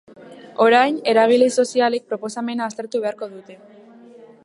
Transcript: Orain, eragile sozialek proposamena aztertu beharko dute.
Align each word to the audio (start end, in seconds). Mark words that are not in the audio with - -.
Orain, 0.65 0.95
eragile 1.13 1.51
sozialek 1.63 2.09
proposamena 2.15 2.67
aztertu 2.71 3.03
beharko 3.07 3.33
dute. 3.37 3.61